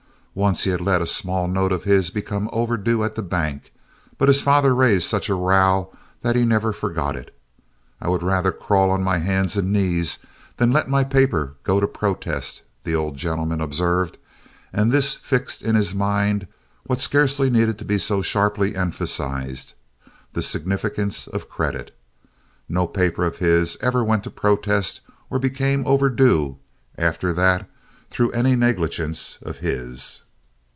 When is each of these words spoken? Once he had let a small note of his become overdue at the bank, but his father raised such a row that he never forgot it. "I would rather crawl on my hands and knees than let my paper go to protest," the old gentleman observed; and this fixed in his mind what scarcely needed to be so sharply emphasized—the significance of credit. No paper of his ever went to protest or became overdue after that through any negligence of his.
Once 0.33 0.63
he 0.63 0.69
had 0.69 0.79
let 0.79 1.01
a 1.01 1.05
small 1.05 1.45
note 1.45 1.73
of 1.73 1.83
his 1.83 2.09
become 2.09 2.49
overdue 2.53 3.03
at 3.03 3.15
the 3.15 3.21
bank, 3.21 3.69
but 4.17 4.29
his 4.29 4.41
father 4.41 4.73
raised 4.73 5.05
such 5.05 5.27
a 5.27 5.35
row 5.35 5.93
that 6.21 6.37
he 6.37 6.45
never 6.45 6.71
forgot 6.71 7.17
it. 7.17 7.37
"I 7.99 8.07
would 8.07 8.23
rather 8.23 8.53
crawl 8.53 8.91
on 8.91 9.03
my 9.03 9.17
hands 9.17 9.57
and 9.57 9.73
knees 9.73 10.19
than 10.55 10.71
let 10.71 10.87
my 10.87 11.03
paper 11.03 11.55
go 11.63 11.81
to 11.81 11.85
protest," 11.87 12.61
the 12.85 12.95
old 12.95 13.17
gentleman 13.17 13.59
observed; 13.59 14.17
and 14.71 14.89
this 14.89 15.15
fixed 15.15 15.61
in 15.63 15.75
his 15.75 15.93
mind 15.93 16.47
what 16.85 17.01
scarcely 17.01 17.49
needed 17.49 17.77
to 17.79 17.83
be 17.85 17.97
so 17.97 18.21
sharply 18.21 18.73
emphasized—the 18.73 20.41
significance 20.41 21.27
of 21.27 21.49
credit. 21.49 21.93
No 22.69 22.87
paper 22.87 23.25
of 23.25 23.39
his 23.39 23.75
ever 23.81 24.01
went 24.01 24.23
to 24.23 24.31
protest 24.31 25.01
or 25.29 25.39
became 25.39 25.85
overdue 25.85 26.57
after 26.97 27.33
that 27.33 27.67
through 28.09 28.29
any 28.33 28.57
negligence 28.57 29.37
of 29.41 29.59
his. 29.59 30.23